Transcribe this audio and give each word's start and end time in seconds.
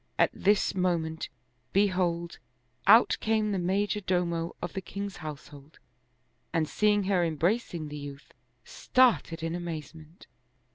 At 0.17 0.31
this 0.33 0.73
mo 0.73 0.97
ment, 0.97 1.29
behold, 1.73 2.39
out 2.87 3.15
came 3.19 3.51
the 3.51 3.59
major 3.59 4.01
domo 4.01 4.55
of 4.59 4.73
the 4.73 4.81
king's 4.81 5.17
house 5.17 5.49
hold 5.49 5.77
and 6.51 6.67
seeing 6.67 7.03
her 7.03 7.23
embracing 7.23 7.87
the 7.89 7.99
youth, 7.99 8.33
started 8.63 9.43
in 9.43 9.53
amaze 9.53 9.93
ment. 9.93 10.25